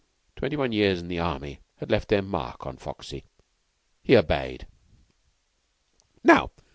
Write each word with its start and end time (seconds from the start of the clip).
Twenty 0.35 0.55
one 0.55 0.71
years 0.71 0.99
in 0.99 1.09
the 1.09 1.19
army 1.19 1.59
had 1.77 1.91
left 1.91 2.07
their 2.07 2.23
mark 2.23 2.65
on 2.65 2.75
Foxy. 2.77 3.23
He 4.01 4.17
obeyed. 4.17 4.65
"Now. 6.23 6.49